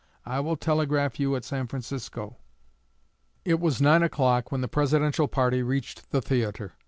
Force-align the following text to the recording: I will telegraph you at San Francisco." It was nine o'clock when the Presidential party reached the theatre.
I 0.25 0.39
will 0.39 0.55
telegraph 0.57 1.19
you 1.19 1.35
at 1.35 1.43
San 1.45 1.67
Francisco." 1.67 2.37
It 3.45 3.59
was 3.59 3.79
nine 3.79 4.01
o'clock 4.01 4.51
when 4.51 4.61
the 4.61 4.67
Presidential 4.67 5.27
party 5.27 5.61
reached 5.61 6.09
the 6.09 6.23
theatre. 6.23 6.73